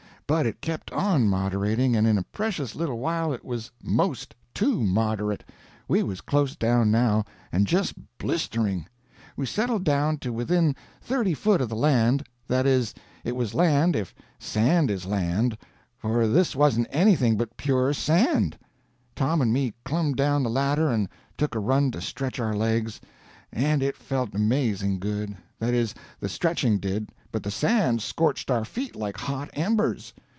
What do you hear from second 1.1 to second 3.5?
moderating, and in a precious little while it